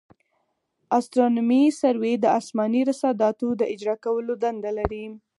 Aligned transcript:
استرونومي 0.97 1.61
سروې 1.81 2.13
د 2.19 2.25
اسماني 2.39 2.81
رصاداتو 2.91 3.47
د 3.59 3.61
اجرا 3.73 3.95
کولو 4.05 4.33
دنده 4.43 4.71
لري 4.79 5.05